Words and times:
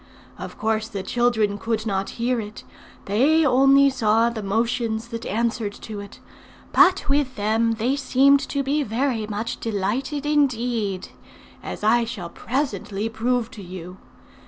Of 0.39 0.57
course 0.57 0.87
the 0.87 1.03
children 1.03 1.59
could 1.59 1.85
not 1.85 2.17
hear 2.17 2.39
it; 2.41 2.63
they 3.05 3.45
only 3.45 3.91
saw 3.91 4.31
the 4.31 4.41
motions 4.41 5.09
that 5.09 5.27
answered 5.27 5.73
to 5.73 5.99
it; 5.99 6.19
but 6.73 7.07
with 7.07 7.35
them 7.35 7.73
they 7.73 7.95
seemed 7.95 8.39
to 8.49 8.63
be 8.63 8.81
very 8.81 9.27
much 9.27 9.59
delighted 9.59 10.25
indeed, 10.25 11.09
as 11.61 11.83
I 11.83 12.03
shall 12.05 12.29
presently 12.31 13.09
prove 13.09 13.51
to 13.51 13.61
you. 13.61 13.99